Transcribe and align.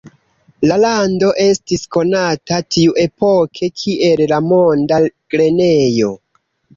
La 0.69 0.77
lando 0.83 1.27
estis 1.43 1.83
konata 1.95 2.57
tiuepoke 2.75 3.69
kiel 3.81 4.23
la 4.33 4.39
"monda 4.47 4.99
grenejo". 5.35 6.09